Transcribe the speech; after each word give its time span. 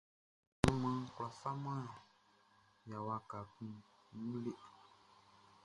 Anumanʼn 0.63 1.11
kwlá 1.13 1.29
faman 1.39 1.83
ya 2.89 2.99
waka 3.07 3.39
kun 3.53 3.71
wun 4.23 4.33
le. 4.43 4.51